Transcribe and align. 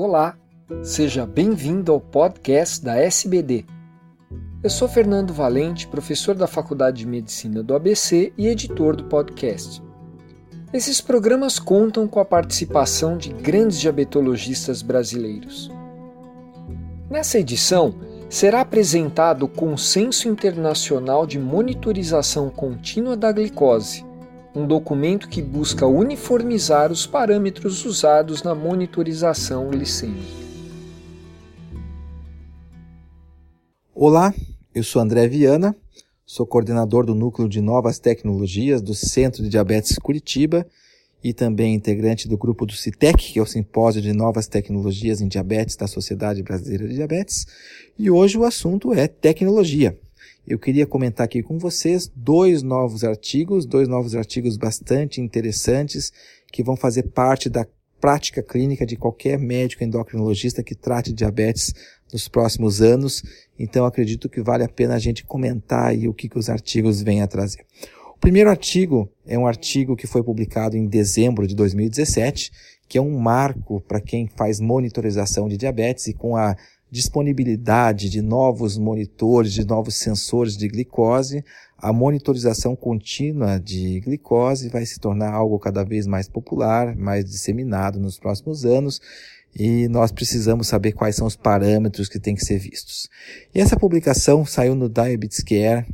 Olá, 0.00 0.36
seja 0.80 1.26
bem-vindo 1.26 1.90
ao 1.90 2.00
podcast 2.00 2.84
da 2.84 2.96
SBD. 2.96 3.64
Eu 4.62 4.70
sou 4.70 4.86
Fernando 4.86 5.34
Valente, 5.34 5.88
professor 5.88 6.36
da 6.36 6.46
Faculdade 6.46 6.98
de 6.98 7.06
Medicina 7.08 7.64
do 7.64 7.74
ABC 7.74 8.32
e 8.38 8.46
editor 8.46 8.94
do 8.94 9.06
podcast. 9.06 9.82
Esses 10.72 11.00
programas 11.00 11.58
contam 11.58 12.06
com 12.06 12.20
a 12.20 12.24
participação 12.24 13.18
de 13.18 13.30
grandes 13.30 13.80
diabetologistas 13.80 14.82
brasileiros. 14.82 15.68
Nessa 17.10 17.40
edição, 17.40 17.92
será 18.30 18.60
apresentado 18.60 19.46
o 19.46 19.48
Consenso 19.48 20.28
Internacional 20.28 21.26
de 21.26 21.40
Monitorização 21.40 22.50
Contínua 22.50 23.16
da 23.16 23.32
Glicose, 23.32 24.06
um 24.54 24.66
documento 24.66 25.28
que 25.28 25.42
busca 25.42 25.86
uniformizar 25.86 26.90
os 26.90 27.06
parâmetros 27.06 27.84
usados 27.84 28.42
na 28.42 28.54
monitorização 28.54 29.70
glicêmica. 29.70 30.48
Olá, 33.94 34.32
eu 34.74 34.82
sou 34.82 35.02
André 35.02 35.28
Viana, 35.28 35.76
sou 36.24 36.46
coordenador 36.46 37.04
do 37.04 37.14
Núcleo 37.14 37.48
de 37.48 37.60
Novas 37.60 37.98
Tecnologias 37.98 38.80
do 38.80 38.94
Centro 38.94 39.42
de 39.42 39.48
Diabetes 39.48 39.98
Curitiba 39.98 40.66
e 41.22 41.34
também 41.34 41.74
integrante 41.74 42.28
do 42.28 42.38
grupo 42.38 42.64
do 42.64 42.72
CITEC, 42.72 43.32
que 43.32 43.38
é 43.38 43.42
o 43.42 43.46
Simpósio 43.46 44.00
de 44.00 44.12
Novas 44.12 44.46
Tecnologias 44.46 45.20
em 45.20 45.26
Diabetes 45.26 45.74
da 45.76 45.88
Sociedade 45.88 46.42
Brasileira 46.42 46.86
de 46.86 46.94
Diabetes. 46.94 47.44
E 47.98 48.08
hoje 48.08 48.38
o 48.38 48.44
assunto 48.44 48.94
é 48.94 49.08
tecnologia 49.08 49.98
eu 50.48 50.58
queria 50.58 50.86
comentar 50.86 51.26
aqui 51.26 51.42
com 51.42 51.58
vocês 51.58 52.10
dois 52.16 52.62
novos 52.62 53.04
artigos, 53.04 53.66
dois 53.66 53.86
novos 53.86 54.14
artigos 54.14 54.56
bastante 54.56 55.20
interessantes 55.20 56.10
que 56.50 56.62
vão 56.62 56.74
fazer 56.74 57.02
parte 57.02 57.50
da 57.50 57.66
prática 58.00 58.42
clínica 58.42 58.86
de 58.86 58.96
qualquer 58.96 59.38
médico 59.38 59.84
endocrinologista 59.84 60.62
que 60.62 60.74
trate 60.74 61.12
diabetes 61.12 61.74
nos 62.10 62.28
próximos 62.28 62.80
anos. 62.80 63.22
Então 63.58 63.84
acredito 63.84 64.26
que 64.26 64.40
vale 64.40 64.64
a 64.64 64.68
pena 64.68 64.94
a 64.94 64.98
gente 64.98 65.22
comentar 65.22 65.88
aí 65.88 66.08
o 66.08 66.14
que, 66.14 66.30
que 66.30 66.38
os 66.38 66.48
artigos 66.48 67.02
vêm 67.02 67.20
a 67.20 67.26
trazer. 67.26 67.66
O 68.16 68.18
primeiro 68.18 68.48
artigo 68.48 69.10
é 69.26 69.38
um 69.38 69.46
artigo 69.46 69.94
que 69.94 70.06
foi 70.06 70.22
publicado 70.22 70.78
em 70.78 70.86
dezembro 70.86 71.46
de 71.46 71.54
2017, 71.54 72.50
que 72.88 72.96
é 72.96 73.02
um 73.02 73.18
marco 73.18 73.82
para 73.82 74.00
quem 74.00 74.26
faz 74.26 74.60
monitorização 74.60 75.46
de 75.46 75.58
diabetes 75.58 76.06
e 76.06 76.14
com 76.14 76.36
a 76.36 76.56
disponibilidade 76.90 78.08
de 78.08 78.22
novos 78.22 78.78
monitores, 78.78 79.52
de 79.52 79.64
novos 79.64 79.94
sensores 79.96 80.56
de 80.56 80.68
glicose, 80.68 81.44
a 81.76 81.92
monitorização 81.92 82.74
contínua 82.74 83.58
de 83.58 84.00
glicose 84.00 84.68
vai 84.68 84.84
se 84.86 84.98
tornar 84.98 85.32
algo 85.32 85.58
cada 85.58 85.84
vez 85.84 86.06
mais 86.06 86.28
popular, 86.28 86.96
mais 86.96 87.24
disseminado 87.24 88.00
nos 88.00 88.18
próximos 88.18 88.64
anos, 88.64 89.00
e 89.54 89.88
nós 89.88 90.10
precisamos 90.10 90.68
saber 90.68 90.92
quais 90.92 91.16
são 91.16 91.26
os 91.26 91.36
parâmetros 91.36 92.08
que 92.08 92.18
têm 92.18 92.34
que 92.34 92.44
ser 92.44 92.58
vistos. 92.58 93.08
E 93.54 93.60
essa 93.60 93.76
publicação 93.76 94.44
saiu 94.44 94.74
no 94.74 94.88
Diabetes 94.88 95.42
Care 95.42 95.86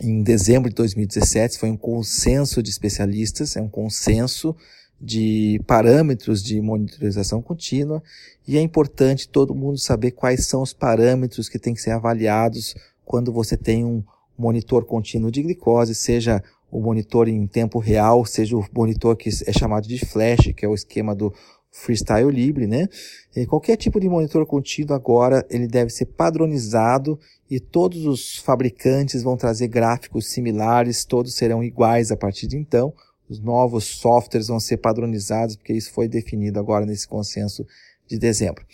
em 0.00 0.22
dezembro 0.22 0.68
de 0.68 0.74
2017, 0.74 1.58
foi 1.58 1.70
um 1.70 1.76
consenso 1.76 2.62
de 2.62 2.68
especialistas, 2.68 3.56
é 3.56 3.60
um 3.60 3.68
consenso 3.68 4.56
de 5.04 5.60
parâmetros 5.66 6.42
de 6.42 6.58
monitorização 6.62 7.42
contínua 7.42 8.02
e 8.48 8.56
é 8.56 8.60
importante 8.60 9.28
todo 9.28 9.54
mundo 9.54 9.76
saber 9.76 10.12
quais 10.12 10.46
são 10.46 10.62
os 10.62 10.72
parâmetros 10.72 11.46
que 11.46 11.58
têm 11.58 11.74
que 11.74 11.82
ser 11.82 11.90
avaliados 11.90 12.74
quando 13.04 13.30
você 13.30 13.54
tem 13.54 13.84
um 13.84 14.02
monitor 14.36 14.86
contínuo 14.86 15.30
de 15.30 15.42
glicose, 15.42 15.94
seja 15.94 16.42
o 16.70 16.80
monitor 16.80 17.28
em 17.28 17.46
tempo 17.46 17.78
real, 17.78 18.24
seja 18.24 18.56
o 18.56 18.64
monitor 18.74 19.14
que 19.14 19.28
é 19.28 19.52
chamado 19.52 19.86
de 19.86 19.98
flash, 20.04 20.52
que 20.56 20.64
é 20.64 20.68
o 20.68 20.74
esquema 20.74 21.14
do 21.14 21.32
Freestyle 21.70 22.30
Libre, 22.30 22.66
né? 22.66 22.88
E 23.36 23.44
qualquer 23.44 23.76
tipo 23.76 24.00
de 24.00 24.08
monitor 24.08 24.46
contínuo 24.46 24.94
agora, 24.94 25.44
ele 25.50 25.66
deve 25.66 25.90
ser 25.90 26.06
padronizado 26.06 27.18
e 27.50 27.60
todos 27.60 28.06
os 28.06 28.38
fabricantes 28.38 29.22
vão 29.22 29.36
trazer 29.36 29.68
gráficos 29.68 30.28
similares, 30.28 31.04
todos 31.04 31.34
serão 31.34 31.62
iguais 31.62 32.10
a 32.10 32.16
partir 32.16 32.46
de 32.46 32.56
então, 32.56 32.94
os 33.28 33.40
novos 33.40 33.84
softwares 33.84 34.48
vão 34.48 34.60
ser 34.60 34.78
padronizados, 34.78 35.56
porque 35.56 35.72
isso 35.72 35.92
foi 35.92 36.08
definido 36.08 36.58
agora 36.58 36.84
nesse 36.84 37.08
consenso 37.08 37.66
de 38.06 38.18
dezembro. 38.18 38.64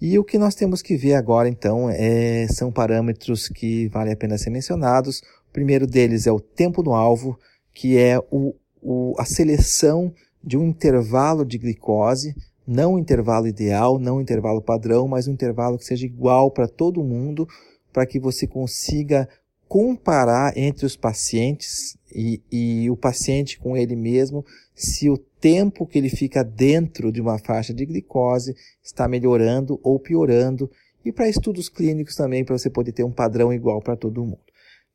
E 0.00 0.18
o 0.18 0.24
que 0.24 0.38
nós 0.38 0.54
temos 0.54 0.80
que 0.80 0.96
ver 0.96 1.14
agora, 1.14 1.48
então, 1.48 1.90
é, 1.90 2.46
são 2.48 2.72
parâmetros 2.72 3.48
que 3.48 3.88
vale 3.88 4.10
a 4.10 4.16
pena 4.16 4.38
ser 4.38 4.48
mencionados. 4.48 5.20
O 5.50 5.52
primeiro 5.52 5.86
deles 5.86 6.26
é 6.26 6.32
o 6.32 6.40
tempo 6.40 6.82
no 6.82 6.94
alvo, 6.94 7.38
que 7.74 7.98
é 7.98 8.18
o, 8.30 8.54
o, 8.80 9.14
a 9.18 9.26
seleção 9.26 10.12
de 10.42 10.56
um 10.56 10.64
intervalo 10.64 11.44
de 11.44 11.58
glicose, 11.58 12.34
não 12.66 12.94
um 12.94 12.98
intervalo 12.98 13.46
ideal, 13.46 13.98
não 13.98 14.16
um 14.16 14.20
intervalo 14.22 14.62
padrão, 14.62 15.06
mas 15.06 15.28
um 15.28 15.32
intervalo 15.32 15.76
que 15.76 15.84
seja 15.84 16.06
igual 16.06 16.50
para 16.50 16.66
todo 16.66 17.04
mundo, 17.04 17.46
para 17.92 18.06
que 18.06 18.18
você 18.18 18.46
consiga 18.46 19.28
comparar 19.70 20.58
entre 20.58 20.84
os 20.84 20.96
pacientes 20.96 21.96
e, 22.12 22.42
e, 22.50 22.90
o 22.90 22.96
paciente 22.96 23.56
com 23.56 23.76
ele 23.76 23.94
mesmo 23.94 24.44
se 24.74 25.08
o 25.08 25.16
tempo 25.16 25.86
que 25.86 25.96
ele 25.96 26.08
fica 26.08 26.42
dentro 26.42 27.12
de 27.12 27.20
uma 27.20 27.38
faixa 27.38 27.72
de 27.72 27.86
glicose 27.86 28.56
está 28.82 29.06
melhorando 29.06 29.78
ou 29.80 30.00
piorando 30.00 30.68
e 31.04 31.12
para 31.12 31.28
estudos 31.28 31.68
clínicos 31.68 32.16
também 32.16 32.44
para 32.44 32.58
você 32.58 32.68
poder 32.68 32.90
ter 32.90 33.04
um 33.04 33.12
padrão 33.12 33.52
igual 33.52 33.80
para 33.80 33.94
todo 33.94 34.24
mundo. 34.24 34.40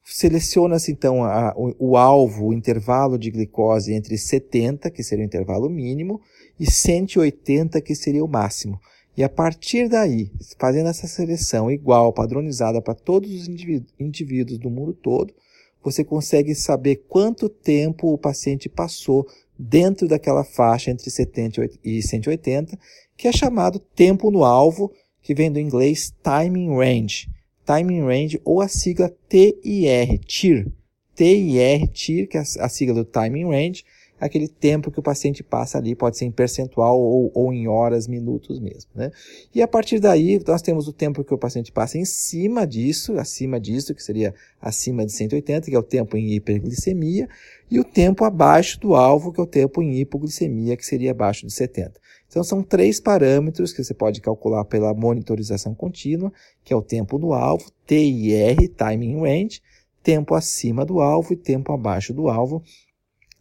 Seleciona-se 0.03 0.91
então 0.91 1.23
a, 1.23 1.53
o, 1.55 1.91
o, 1.91 1.97
alvo, 1.97 2.47
o 2.47 2.53
intervalo 2.53 3.17
de 3.17 3.31
glicose 3.31 3.93
entre 3.93 4.17
70, 4.17 4.91
que 4.91 5.01
seria 5.01 5.23
o 5.23 5.25
intervalo 5.25 5.69
mínimo, 5.69 6.19
e 6.59 6.69
180, 6.69 7.79
que 7.79 7.95
seria 7.95 8.25
o 8.25 8.27
máximo. 8.27 8.77
E 9.17 9.23
a 9.23 9.29
partir 9.29 9.87
daí, 9.87 10.29
fazendo 10.59 10.89
essa 10.89 11.07
seleção 11.07 11.71
igual, 11.71 12.11
padronizada 12.11 12.81
para 12.81 12.93
todos 12.93 13.31
os 13.31 13.47
indivíduos 13.97 14.59
do 14.59 14.69
mundo 14.69 14.93
todo, 14.93 15.33
você 15.81 16.03
consegue 16.03 16.53
saber 16.53 17.05
quanto 17.07 17.47
tempo 17.47 18.11
o 18.11 18.17
paciente 18.17 18.67
passou 18.67 19.27
dentro 19.57 20.07
daquela 20.07 20.43
faixa 20.43 20.91
entre 20.91 21.09
70 21.09 21.69
e 21.83 22.01
180, 22.01 22.77
que 23.15 23.27
é 23.27 23.31
chamado 23.31 23.79
tempo 23.79 24.29
no 24.29 24.43
alvo, 24.43 24.91
que 25.21 25.33
vem 25.33 25.51
do 25.51 25.59
inglês 25.59 26.13
timing 26.21 26.75
range. 26.75 27.29
Timing 27.65 28.01
range 28.01 28.41
ou 28.43 28.61
a 28.61 28.67
sigla 28.67 29.13
TIR, 29.29 30.19
TIR. 30.25 30.71
TIR, 31.15 32.27
que 32.27 32.37
é 32.37 32.43
a 32.59 32.67
sigla 32.69 32.95
do 32.95 33.05
timing 33.05 33.45
range, 33.45 33.85
aquele 34.19 34.47
tempo 34.47 34.89
que 34.89 34.99
o 34.99 35.03
paciente 35.03 35.43
passa 35.43 35.77
ali, 35.77 35.93
pode 35.95 36.17
ser 36.17 36.25
em 36.25 36.31
percentual 36.31 36.99
ou, 36.99 37.31
ou 37.33 37.53
em 37.53 37.67
horas, 37.67 38.07
minutos 38.07 38.59
mesmo. 38.59 38.89
Né? 38.95 39.11
E 39.53 39.61
a 39.61 39.67
partir 39.67 39.99
daí, 39.99 40.41
nós 40.47 40.61
temos 40.61 40.87
o 40.87 40.93
tempo 40.93 41.23
que 41.23 41.33
o 41.33 41.37
paciente 41.37 41.71
passa 41.71 41.97
em 41.97 42.05
cima 42.05 42.65
disso, 42.65 43.17
acima 43.17 43.59
disso, 43.59 43.93
que 43.93 44.01
seria 44.01 44.33
acima 44.61 45.05
de 45.05 45.11
180, 45.11 45.69
que 45.69 45.75
é 45.75 45.79
o 45.79 45.83
tempo 45.83 46.15
em 46.17 46.33
hiperglicemia, 46.33 47.27
e 47.69 47.79
o 47.79 47.83
tempo 47.83 48.23
abaixo 48.23 48.79
do 48.79 48.95
alvo, 48.95 49.31
que 49.31 49.39
é 49.39 49.43
o 49.43 49.47
tempo 49.47 49.81
em 49.81 49.99
hipoglicemia, 49.99 50.77
que 50.77 50.85
seria 50.85 51.11
abaixo 51.11 51.45
de 51.45 51.53
70. 51.53 51.99
Então, 52.27 52.43
são 52.43 52.61
três 52.61 52.99
parâmetros 52.99 53.71
que 53.71 53.83
você 53.83 53.93
pode 53.93 54.21
calcular 54.21 54.65
pela 54.65 54.93
monitorização 54.93 55.73
contínua, 55.73 56.31
que 56.63 56.73
é 56.73 56.75
o 56.75 56.81
tempo 56.81 57.17
no 57.17 57.33
alvo, 57.33 57.71
TIR, 57.87 58.69
Timing 58.75 59.21
Range, 59.21 59.61
tempo 60.03 60.35
acima 60.35 60.85
do 60.85 60.99
alvo 60.99 61.33
e 61.33 61.35
tempo 61.35 61.71
abaixo 61.71 62.13
do 62.13 62.29
alvo, 62.29 62.61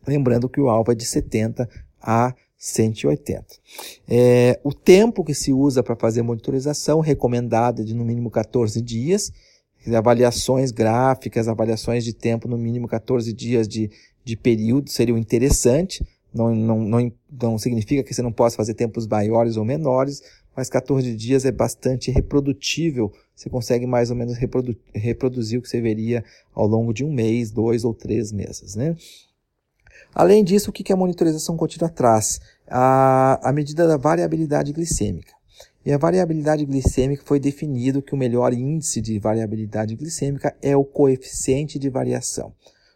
Lembrando 0.07 0.49
que 0.49 0.61
o 0.61 0.69
alvo 0.69 0.93
é 0.93 0.95
de 0.95 1.05
70 1.05 1.69
a 2.01 2.35
180. 2.57 3.45
É, 4.09 4.59
o 4.65 4.73
tempo 4.73 5.23
que 5.23 5.35
se 5.35 5.53
usa 5.53 5.83
para 5.83 5.95
fazer 5.95 6.23
monitorização 6.23 7.01
recomendado 7.01 7.83
é 7.83 7.85
de 7.85 7.95
no 7.95 8.05
mínimo 8.05 8.31
14 8.31 8.81
dias. 8.81 9.31
Avaliações 9.95 10.71
gráficas, 10.71 11.47
avaliações 11.47 12.05
de 12.05 12.15
tempo 12.15 12.49
no 12.49 12.57
mínimo 12.57 12.89
14 12.89 13.33
dias 13.35 13.69
de, 13.69 13.91
de 14.25 14.35
período 14.35 14.89
seriam 14.89 15.19
interessantes. 15.19 16.03
Não, 16.33 16.55
não, 16.55 16.81
não, 16.81 17.13
não 17.43 17.59
significa 17.59 18.03
que 18.03 18.15
você 18.15 18.23
não 18.23 18.33
possa 18.33 18.57
fazer 18.57 18.73
tempos 18.73 19.07
maiores 19.07 19.57
ou 19.57 19.65
menores, 19.65 20.23
mas 20.57 20.71
14 20.71 21.15
dias 21.15 21.45
é 21.45 21.53
bastante 21.53 22.11
reprodutível. 22.11 23.12
Você 23.37 23.50
consegue 23.50 23.87
mais 23.87 24.11
ou 24.11 24.17
menos 24.17 24.37
reprodu 24.39 24.75
reproduzir 24.95 25.59
o 25.59 25.62
que 25.62 25.69
você 25.69 25.81
veria 25.81 26.25
ao 26.55 26.67
longo 26.67 26.95
de 26.95 27.05
um 27.05 27.12
mês, 27.12 27.50
dois 27.50 27.85
ou 27.85 27.93
três 27.93 28.33
meses. 28.33 28.75
Né? 28.75 28.97
Além 30.14 30.44
disso, 30.44 30.70
o 30.70 30.72
que 30.72 30.93
a 30.93 30.96
monitorização 30.96 31.56
contínua 31.56 31.88
traz? 31.88 32.40
A, 32.69 33.40
a 33.43 33.52
medida 33.52 33.87
da 33.87 33.96
variabilidade 33.96 34.72
glicêmica. 34.72 35.34
E 35.84 35.93
a 35.93 35.99
variabilidade 35.99 36.64
glicêmica 36.64 37.22
foi 37.26 37.38
definido 37.38 38.00
que 38.00 38.14
o 38.14 38.16
melhor 38.16 38.55
índice 38.55 39.00
de 39.00 39.19
variabilidade 39.19 39.94
glicêmica 39.96 40.56
é 40.62 40.76
o 40.76 40.84
coeficiente 40.84 41.78
de 41.78 41.90
variação. 41.90 42.52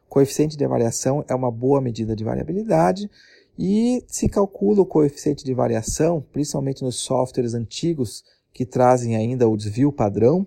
Coeficiente 0.08 0.56
de 0.56 0.66
variação 0.66 1.22
é 1.28 1.34
uma 1.34 1.50
boa 1.50 1.82
medida 1.82 2.16
de 2.16 2.24
variabilidade 2.24 3.10
e 3.58 4.02
se 4.06 4.28
calcula 4.28 4.80
o 4.80 4.86
coeficiente 4.86 5.44
de 5.44 5.52
variação, 5.52 6.24
principalmente 6.32 6.82
nos 6.82 6.96
softwares 6.96 7.52
antigos 7.52 8.24
que 8.54 8.64
trazem 8.64 9.16
ainda 9.16 9.46
o 9.46 9.56
desvio 9.56 9.92
padrão, 9.92 10.46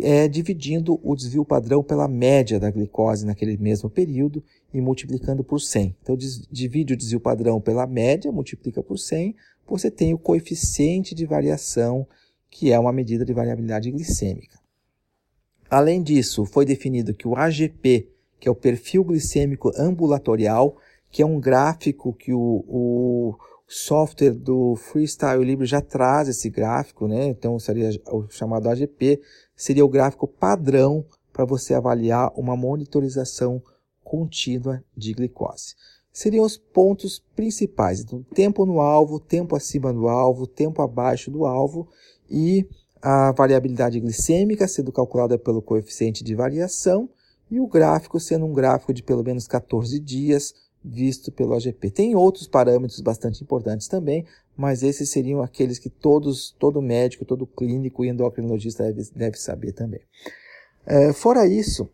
é, 0.00 0.26
dividindo 0.28 1.00
o 1.02 1.14
desvio 1.14 1.44
padrão 1.44 1.82
pela 1.82 2.08
média 2.08 2.58
da 2.58 2.70
glicose 2.70 3.26
naquele 3.26 3.56
mesmo 3.56 3.88
período 3.88 4.42
e 4.72 4.80
multiplicando 4.80 5.44
por 5.44 5.60
100. 5.60 5.96
Então, 6.02 6.16
divide 6.50 6.94
o 6.94 6.96
desvio 6.96 7.20
padrão 7.20 7.60
pela 7.60 7.86
média, 7.86 8.32
multiplica 8.32 8.82
por 8.82 8.98
100, 8.98 9.34
você 9.66 9.90
tem 9.90 10.12
o 10.12 10.18
coeficiente 10.18 11.14
de 11.14 11.24
variação, 11.24 12.06
que 12.50 12.72
é 12.72 12.78
uma 12.78 12.92
medida 12.92 13.24
de 13.24 13.32
variabilidade 13.32 13.90
glicêmica. 13.90 14.58
Além 15.70 16.02
disso, 16.02 16.44
foi 16.44 16.64
definido 16.64 17.14
que 17.14 17.26
o 17.26 17.34
AGP, 17.34 18.08
que 18.38 18.48
é 18.48 18.50
o 18.50 18.54
perfil 18.54 19.02
glicêmico 19.04 19.72
ambulatorial, 19.76 20.76
que 21.10 21.22
é 21.22 21.26
um 21.26 21.40
gráfico 21.40 22.12
que 22.12 22.32
o, 22.32 22.64
o 22.68 23.34
software 23.74 24.34
do 24.34 24.76
Freestyle 24.76 25.44
Libre 25.44 25.66
já 25.66 25.80
traz 25.80 26.28
esse 26.28 26.48
gráfico, 26.48 27.08
né? 27.08 27.26
Então 27.26 27.58
seria 27.58 27.90
o 28.08 28.28
chamado 28.30 28.68
AGP, 28.68 29.20
seria 29.56 29.84
o 29.84 29.88
gráfico 29.88 30.28
padrão 30.28 31.04
para 31.32 31.44
você 31.44 31.74
avaliar 31.74 32.32
uma 32.36 32.56
monitorização 32.56 33.60
contínua 34.04 34.84
de 34.96 35.12
glicose. 35.12 35.74
Seriam 36.12 36.44
os 36.44 36.56
pontos 36.56 37.20
principais. 37.34 38.00
Então, 38.00 38.22
tempo 38.32 38.64
no 38.64 38.80
alvo, 38.80 39.18
tempo 39.18 39.56
acima 39.56 39.92
do 39.92 40.06
alvo, 40.06 40.46
tempo 40.46 40.80
abaixo 40.80 41.28
do 41.28 41.44
alvo 41.44 41.88
e 42.30 42.64
a 43.02 43.32
variabilidade 43.32 43.98
glicêmica 43.98 44.68
sendo 44.68 44.92
calculada 44.92 45.36
pelo 45.36 45.60
coeficiente 45.60 46.22
de 46.22 46.34
variação 46.36 47.10
e 47.50 47.58
o 47.58 47.66
gráfico 47.66 48.20
sendo 48.20 48.46
um 48.46 48.52
gráfico 48.52 48.94
de 48.94 49.02
pelo 49.02 49.24
menos 49.24 49.48
14 49.48 49.98
dias 49.98 50.54
visto 50.84 51.32
pelo 51.32 51.54
AGP. 51.54 51.90
Tem 51.90 52.14
outros 52.14 52.46
parâmetros 52.46 53.00
bastante 53.00 53.42
importantes 53.42 53.88
também, 53.88 54.26
mas 54.56 54.82
esses 54.82 55.08
seriam 55.08 55.40
aqueles 55.40 55.78
que 55.78 55.88
todos, 55.88 56.54
todo 56.58 56.82
médico, 56.82 57.24
todo 57.24 57.46
clínico 57.46 58.04
e 58.04 58.08
endocrinologista 58.08 58.84
deve, 58.84 59.08
deve 59.14 59.38
saber 59.38 59.72
também. 59.72 60.00
É, 60.86 61.12
fora 61.12 61.46
isso, 61.46 61.88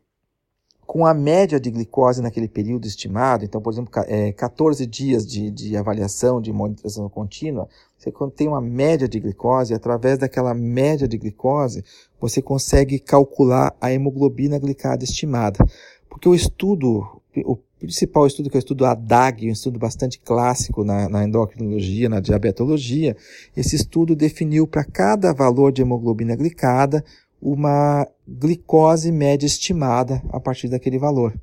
com 0.85 1.07
a 1.07 1.15
média 1.15 1.61
de 1.61 1.71
glicose 1.71 2.21
naquele 2.21 2.49
período 2.49 2.85
estimado, 2.85 3.45
então, 3.45 3.63
por 3.63 3.73
exemplo, 3.73 3.93
é, 4.09 4.33
14 4.33 4.85
dias 4.87 5.25
de, 5.25 5.49
de 5.49 5.77
avaliação, 5.77 6.41
de 6.41 6.53
monitorização 6.53 7.09
contínua, 7.09 7.69
você 7.97 8.13
tem 8.35 8.49
uma 8.49 8.61
média 8.61 9.07
de 9.07 9.21
glicose, 9.21 9.73
através 9.73 10.19
daquela 10.19 10.53
média 10.53 11.07
de 11.07 11.17
glicose, 11.17 11.85
você 12.21 12.43
consegue 12.43 12.99
calcular 12.99 13.73
a 13.81 13.93
hemoglobina 13.93 14.59
glicada 14.59 15.05
estimada. 15.05 15.65
Porque 16.09 16.29
o 16.29 16.35
estudo, 16.35 17.20
o 17.45 17.57
principal 17.79 18.27
estudo 18.27 18.51
que 18.51 18.57
o 18.57 18.59
estudo 18.59 18.85
ADAG, 18.85 19.49
um 19.49 19.53
estudo 19.53 19.79
bastante 19.79 20.19
clássico 20.19 20.85
na, 20.85 21.09
na 21.09 21.25
endocrinologia, 21.25 22.09
na 22.09 22.21
diabetologia, 22.21 23.17
esse 23.57 23.77
estudo 23.77 24.15
definiu 24.15 24.67
para 24.67 24.85
cada 24.85 25.33
valor 25.33 25.73
de 25.73 25.83
hemoglobina 25.83 26.37
glicada 26.37 27.05
uma 27.41 28.07
glicose 28.29 29.11
média 29.11 29.47
estimada 29.47 30.23
a 30.31 30.39
partir 30.39 30.69
daquele 30.69 30.99
valor. 30.99 31.35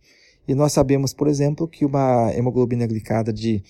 E 0.47 0.53
nós 0.53 0.71
sabemos, 0.71 1.13
por 1.13 1.27
exemplo, 1.27 1.67
que 1.67 1.83
uma 1.83 2.31
hemoglobina 2.33 2.85
glicada 2.85 3.33
de 3.33 3.63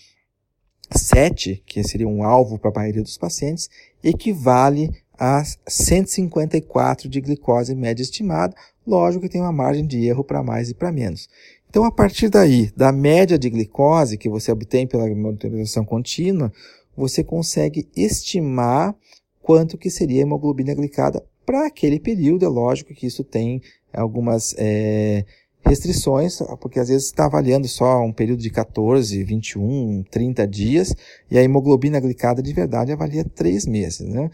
7, 0.92 1.64
que 1.66 1.84
seria 1.84 2.08
um 2.08 2.24
alvo 2.24 2.60
para 2.60 2.69
a 2.69 2.74
maioria 2.74 3.02
dos 3.02 3.18
pacientes, 3.18 3.69
equivale 4.04 4.92
a 5.18 5.44
154 5.68 7.10
de 7.10 7.19
glicose 7.19 7.74
média 7.74 8.04
estimada. 8.04 8.56
Lógico 8.86 9.24
que 9.24 9.30
tem 9.30 9.42
uma 9.42 9.52
margem 9.52 9.86
de 9.86 10.06
erro 10.06 10.24
para 10.24 10.44
mais 10.44 10.69
e 10.69 10.74
para 10.74 10.92
menos. 10.92 11.28
Então, 11.69 11.84
a 11.84 11.92
partir 11.92 12.30
daí, 12.30 12.72
da 12.75 12.92
média 12.92 13.38
de 13.38 13.50
glicose 13.50 14.18
que 14.18 14.30
você 14.30 14.52
obtém 14.52 14.88
pela 14.88 15.08
monitorização 15.08 15.84
contínua, 15.84 16.52
você 16.96 17.24
consegue 17.24 17.88
estimar 17.96 18.96
quanto 19.42 19.78
que 19.78 19.90
seria 19.90 20.22
a 20.22 20.24
hemoglobina 20.24 20.74
glicada 20.74 21.24
para 21.46 21.68
aquele 21.68 22.00
período. 22.00 22.46
É 22.46 22.50
lógico 22.50 22.94
que 22.94 23.06
isso 23.06 23.24
tem 23.24 23.62
algumas 23.94 24.56
é, 24.58 25.24
restrições, 25.66 26.40
porque 26.60 26.80
às 26.80 26.88
vezes 26.90 27.06
está 27.06 27.25
avaliando 27.25 27.68
só 27.68 28.02
um 28.02 28.12
período 28.12 28.42
de 28.42 28.50
14, 28.50 29.24
21, 29.24 30.04
30 30.10 30.48
dias, 30.48 30.96
e 31.30 31.38
a 31.38 31.44
hemoglobina 31.44 32.00
glicada 32.00 32.42
de 32.42 32.54
verdade 32.54 32.92
avalia 32.92 33.24
3 33.24 33.66
meses. 33.66 34.08
Né? 34.08 34.30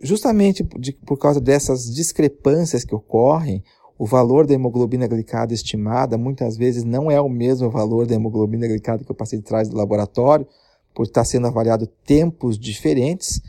Justamente 0.00 0.64
por 1.06 1.18
causa 1.18 1.40
dessas 1.40 1.92
discrepâncias 1.92 2.84
que 2.84 2.94
ocorrem, 2.94 3.62
o 3.98 4.06
valor 4.06 4.46
da 4.46 4.54
hemoglobina 4.54 5.06
glicada 5.06 5.54
estimada 5.54 6.18
muitas 6.18 6.56
vezes 6.56 6.84
não 6.84 7.10
é 7.10 7.20
o 7.20 7.28
mesmo 7.28 7.70
valor 7.70 8.06
da 8.06 8.14
hemoglobina 8.14 8.66
glicada 8.66 9.04
que 9.04 9.12
o 9.12 9.14
paciente 9.14 9.44
traz 9.44 9.68
do 9.68 9.76
laboratório, 9.76 10.46
por 10.94 11.04
estar 11.04 11.24
sendo 11.24 11.46
avaliado 11.46 11.86
tempos 11.86 12.58
diferentes, 12.58 13.40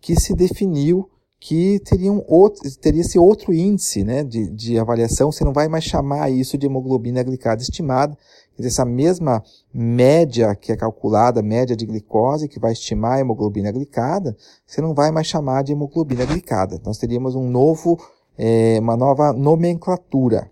que 0.00 0.18
se 0.18 0.34
definiu 0.34 1.08
que 1.40 1.80
teria, 1.80 2.12
um 2.12 2.22
outro, 2.28 2.70
teria 2.76 3.00
esse 3.00 3.18
outro 3.18 3.54
índice 3.54 4.04
né, 4.04 4.22
de, 4.22 4.50
de 4.50 4.78
avaliação, 4.78 5.32
você 5.32 5.42
não 5.42 5.54
vai 5.54 5.68
mais 5.68 5.84
chamar 5.84 6.30
isso 6.30 6.58
de 6.58 6.66
hemoglobina 6.66 7.22
glicada 7.22 7.62
estimada, 7.62 8.16
essa 8.58 8.84
mesma 8.84 9.42
média 9.72 10.54
que 10.54 10.70
é 10.70 10.76
calculada, 10.76 11.40
média 11.40 11.74
de 11.74 11.86
glicose, 11.86 12.46
que 12.46 12.60
vai 12.60 12.72
estimar 12.72 13.12
a 13.12 13.20
hemoglobina 13.20 13.72
glicada, 13.72 14.36
você 14.66 14.82
não 14.82 14.92
vai 14.92 15.10
mais 15.10 15.26
chamar 15.26 15.62
de 15.62 15.72
hemoglobina 15.72 16.26
glicada. 16.26 16.78
Nós 16.84 16.98
teríamos 16.98 17.34
um 17.34 17.48
novo 17.48 17.98
é, 18.42 18.80
uma 18.80 18.96
nova 18.96 19.34
nomenclatura. 19.34 20.50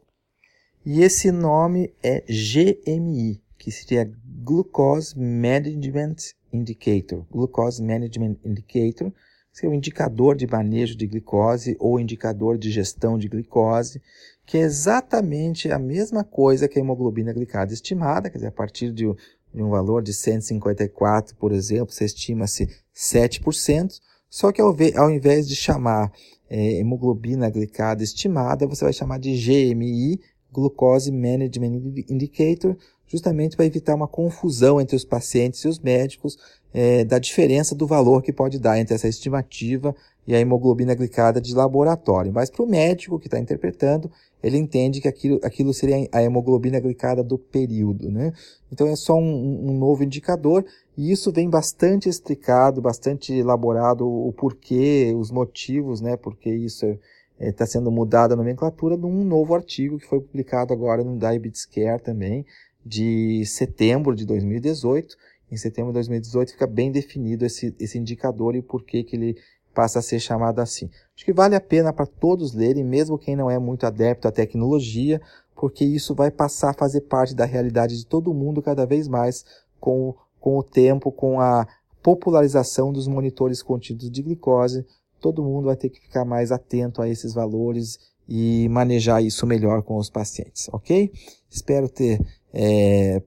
E 0.85 1.01
esse 1.01 1.33
nome 1.33 1.91
é 2.03 2.21
GMI, 2.29 3.41
que 3.57 3.71
seria 3.71 4.13
Glucose 4.45 5.19
Management 5.19 6.17
Indicator. 6.53 7.25
Glucose 7.31 7.83
Management 7.83 8.37
Indicator, 8.45 9.11
que 9.59 9.65
é 9.65 9.69
o 9.71 9.73
indicador 9.73 10.37
de 10.37 10.47
manejo 10.47 10.95
de 10.95 11.07
glicose 11.07 11.79
ou 11.81 11.99
indicador 11.99 12.59
de 12.59 12.71
gestão 12.71 13.17
de 13.17 13.27
glicose, 13.27 14.03
que 14.45 14.59
é 14.59 14.61
exatamente 14.61 15.73
a 15.73 15.79
mesma 15.79 16.23
coisa 16.23 16.69
que 16.69 16.79
a 16.79 16.83
hemoglobina 16.83 17.33
glicada 17.33 17.73
estimada, 17.73 18.29
quer 18.29 18.37
dizer, 18.37 18.49
a 18.49 18.53
partir 18.53 18.93
de, 18.93 19.07
um 19.07 19.71
valor 19.71 20.03
de 20.03 20.13
154, 20.13 21.35
por 21.37 21.53
exemplo, 21.53 21.93
você 21.93 22.05
estima-se 22.05 22.69
7%, 22.95 23.99
só 24.31 24.53
que 24.53 24.61
ao, 24.61 24.77
ao 24.97 25.11
invés 25.11 25.49
de 25.49 25.57
chamar 25.57 26.13
é, 26.49 26.79
hemoglobina 26.79 27.51
glicada 27.51 28.03
estimada, 28.03 28.67
você 28.67 28.85
vai 28.85 28.93
chamar 28.93 29.19
de 29.19 29.33
GMI, 29.33 30.21
Glucose 30.53 31.13
Management 31.13 32.05
Indicator, 32.09 32.77
justamente 33.07 33.57
para 33.57 33.67
evitar 33.67 33.95
uma 33.95 34.09
confusão 34.09 34.81
entre 34.81 34.97
os 34.97 35.05
pacientes 35.05 35.61
e 35.65 35.69
os 35.69 35.79
médicos 35.79 36.37
é, 36.73 37.05
da 37.05 37.19
diferença 37.19 37.75
do 37.75 37.87
valor 37.87 38.23
que 38.23 38.33
pode 38.33 38.59
dar 38.59 38.79
entre 38.79 38.95
essa 38.95 39.09
estimativa 39.09 39.95
e 40.29 40.35
a 40.35 40.41
hemoglobina 40.41 40.95
glicada 40.95 41.41
de 41.41 41.55
laboratório. 41.55 42.31
Mas 42.31 42.51
para 42.51 42.63
o 42.63 42.69
médico 42.69 43.19
que 43.19 43.29
está 43.29 43.39
interpretando, 43.39 44.13
ele 44.43 44.59
entende 44.59 45.01
que 45.01 45.09
aquilo, 45.09 45.41
aquilo 45.43 45.73
seria 45.73 46.07
a 46.13 46.23
hemoglobina 46.23 46.79
glicada 46.79 47.25
do 47.25 47.39
período. 47.39 48.11
Né? 48.11 48.35
Então 48.71 48.87
é 48.87 48.95
só 48.95 49.15
um, 49.17 49.71
um 49.71 49.79
novo 49.79 50.05
indicador 50.05 50.67
e 50.99 51.11
isso 51.11 51.33
vem 51.33 51.49
bastante 51.49 52.11
explicado, 52.11 52.83
bastante 52.83 53.33
elaborado 53.33 54.07
o 54.07 54.31
porquê, 54.35 55.15
os 55.19 55.31
motivos, 55.31 56.03
né, 56.03 56.15
porque 56.15 56.51
isso 56.51 56.85
está 56.85 57.01
é, 57.39 57.51
tá 57.51 57.65
sendo 57.65 57.91
mudada 57.91 58.35
a 58.35 58.37
nomenclatura 58.37 58.99
num 58.99 59.25
novo 59.25 59.55
artigo 59.55 59.99
que 59.99 60.07
foi 60.07 60.21
publicado 60.21 60.75
agora 60.75 61.03
no 61.03 61.17
Diabetes 61.17 61.65
Care 61.65 62.03
também, 62.03 62.45
de 62.85 63.47
setembro 63.47 64.15
de 64.15 64.27
2018. 64.27 65.17
Em 65.51 65.57
setembro 65.57 65.91
de 65.93 65.95
2018 65.95 66.53
fica 66.53 66.67
bem 66.67 66.93
definido 66.93 67.47
esse, 67.47 67.75
esse 67.81 67.97
indicador 67.97 68.55
e 68.55 68.61
por 68.61 68.85
que, 68.85 69.03
que 69.03 69.17
ele 69.17 69.37
passa 69.79 70.01
a 70.01 70.03
ser 70.03 70.19
chamado 70.19 70.59
assim. 70.59 70.91
Acho 71.15 71.25
que 71.25 71.33
vale 71.33 71.55
a 71.55 71.61
pena 71.61 71.93
para 71.93 72.05
todos 72.05 72.53
lerem, 72.53 72.83
mesmo 72.83 73.17
quem 73.17 73.37
não 73.37 73.49
é 73.49 73.61
muito 73.61 73.87
adepto 73.87 74.27
à 74.27 74.33
tecnologia, 74.33 75.23
porque 75.55 75.85
isso 75.85 76.17
vai 76.17 76.33
passar 76.33 76.71
a 76.71 76.75
fazer 76.75 77.03
parte 77.03 77.33
da 77.33 77.45
realidade 77.45 77.97
de 77.97 78.05
todo 78.05 78.35
mundo 78.35 78.61
cada 78.61 78.85
vez 78.85 79.07
mais 79.07 79.45
com 79.79 80.17
com 80.41 80.59
o 80.59 80.65
tempo, 80.65 81.13
com 81.13 81.41
a 81.41 81.67
popularização 82.03 82.93
dos 82.93 83.07
monitores 83.07 83.63
contínuos 83.63 84.11
de 84.11 84.23
glicose, 84.23 84.85
todo 85.21 85.45
mundo 85.45 85.67
vai 85.67 85.77
ter 85.77 85.91
que 85.91 86.01
ficar 86.01 86.25
mais 86.25 86.51
atento 86.51 87.01
a 87.01 87.09
esses 87.09 87.33
valores 87.33 87.99
e 88.29 88.69
manejar 88.69 89.23
isso 89.23 89.47
melhor 89.47 89.83
com 89.83 89.97
os 89.97 90.11
pacientes, 90.11 90.69
ok? 90.73 91.13
Espero 91.49 91.89
ter 91.89 92.21
é, 92.53 93.23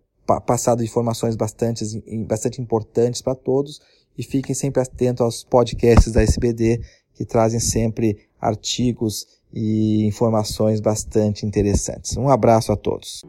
passado 0.46 0.84
informações 0.84 1.38
bastante, 1.38 1.86
bastante 2.28 2.62
importantes 2.62 3.22
para 3.22 3.36
todos 3.36 3.80
e 4.18 4.24
fiquem 4.24 4.54
sempre 4.56 4.82
atentos 4.82 5.22
aos 5.22 5.44
podcasts 5.44 6.12
da 6.12 6.22
SBD 6.22 6.82
que 7.14 7.26
trazem 7.26 7.60
sempre 7.60 8.18
artigos 8.40 9.28
e 9.54 10.06
informações 10.06 10.80
bastante 10.80 11.46
interessantes. 11.46 12.18
Um 12.18 12.30
abraço 12.30 12.72
a 12.72 12.76
todos. 12.76 13.24